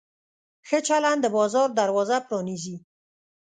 [0.67, 2.75] ښه چلند د بازار دروازه پرانیزي.